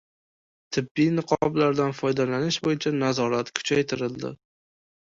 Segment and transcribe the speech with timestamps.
[0.77, 4.37] Tibbiy niqoblardan foydalanish bo‘yicha nazorat kuchaytirildi